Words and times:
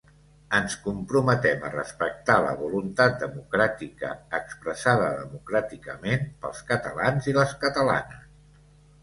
Ens 0.59 0.75
comprometem 0.85 1.65
a 1.67 1.69
respectar 1.73 2.37
la 2.45 2.53
voluntat 2.61 3.19
democràtica 3.25 4.15
expressada 4.39 5.11
democràticament 5.21 6.27
pels 6.47 6.65
catalans 6.73 7.31
i 7.35 7.39
les 7.39 7.55
catalanes. 7.67 8.59